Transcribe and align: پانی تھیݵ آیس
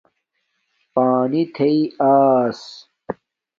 پانی 0.93 1.43
تھیݵ 1.55 1.81
آیس 2.11 2.61